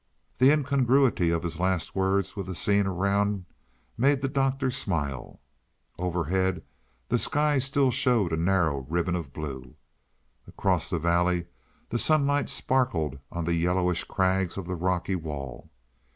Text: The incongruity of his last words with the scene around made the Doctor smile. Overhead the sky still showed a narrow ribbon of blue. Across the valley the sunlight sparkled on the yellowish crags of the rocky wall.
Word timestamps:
The 0.39 0.49
incongruity 0.49 1.29
of 1.29 1.43
his 1.43 1.59
last 1.59 1.93
words 1.95 2.35
with 2.35 2.47
the 2.47 2.55
scene 2.55 2.87
around 2.87 3.45
made 3.99 4.21
the 4.23 4.27
Doctor 4.27 4.71
smile. 4.71 5.39
Overhead 5.99 6.63
the 7.09 7.19
sky 7.19 7.59
still 7.59 7.91
showed 7.91 8.33
a 8.33 8.35
narrow 8.35 8.79
ribbon 8.89 9.15
of 9.15 9.31
blue. 9.31 9.75
Across 10.47 10.89
the 10.89 10.97
valley 10.97 11.45
the 11.89 11.99
sunlight 11.99 12.49
sparkled 12.49 13.19
on 13.31 13.45
the 13.45 13.53
yellowish 13.53 14.03
crags 14.05 14.57
of 14.57 14.65
the 14.65 14.73
rocky 14.73 15.15
wall. 15.15 15.69